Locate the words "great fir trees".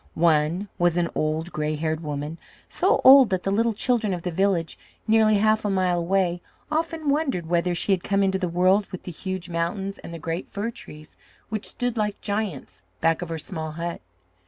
10.17-11.17